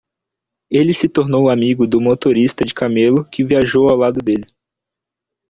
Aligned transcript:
Ele 0.71 0.95
se 0.95 1.07
tornou 1.07 1.47
amigo 1.47 1.85
do 1.85 2.01
motorista 2.01 2.65
de 2.65 2.73
camelo 2.73 3.23
que 3.23 3.43
viajou 3.43 3.87
ao 3.87 3.95
lado 3.95 4.19
dele. 4.19 4.47